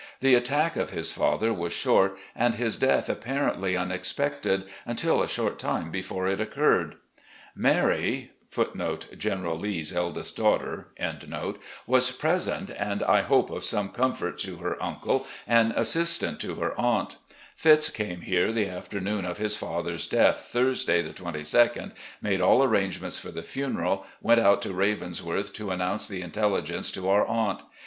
The 0.19 0.33
attack 0.33 0.77
of 0.77 0.89
his 0.89 1.11
father 1.11 1.53
was 1.53 1.71
short, 1.73 2.17
and 2.35 2.55
his 2.55 2.75
death 2.75 3.07
apparently 3.07 3.77
unexpected 3.77 4.63
imtil 4.87 5.21
a 5.23 5.27
short' 5.27 5.59
time 5.59 5.91
before 5.91 6.27
it 6.27 6.41
occurred. 6.41 6.95
Mary* 7.55 8.31
was 8.57 8.75
present, 12.17 12.69
and 12.75 13.03
I 13.03 13.21
hope 13.21 13.49
of 13.51 13.63
some 13.63 13.89
comfort 13.89 14.39
to 14.39 14.55
her 14.57 14.81
uncle 14.83 15.27
and 15.45 15.71
assistance 15.73 16.41
to 16.41 16.55
her 16.55 16.75
aunt. 16.81 17.17
Fitz. 17.55 17.91
came 17.91 18.21
here 18.21 18.51
the 18.51 18.67
afternoon 18.69 19.23
of 19.23 19.37
his 19.37 19.55
father's 19.55 20.07
death, 20.07 20.49
Thurs 20.51 20.83
day, 20.83 21.03
2 21.03 21.09
2d, 21.23 21.91
made 22.23 22.41
all 22.41 22.63
arrangements 22.63 23.19
for 23.19 23.29
the 23.29 23.43
funeral, 23.43 24.07
went 24.19 24.39
out 24.39 24.63
to' 24.63 24.73
Ravensworth' 24.73 25.53
to 25.53 25.69
announce 25.69 26.07
the 26.07 26.23
intelligence 26.23 26.89
to 26.93 27.07
our 27.07 27.27
aunt. 27.27 27.61